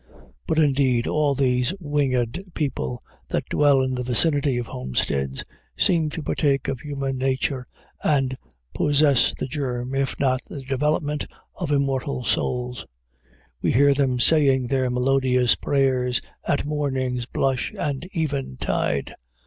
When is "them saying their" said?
13.93-14.89